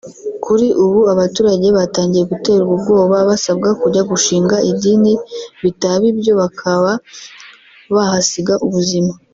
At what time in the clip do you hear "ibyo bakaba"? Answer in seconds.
6.11-6.91